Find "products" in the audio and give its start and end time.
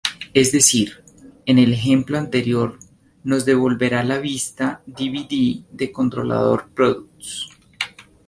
6.73-7.49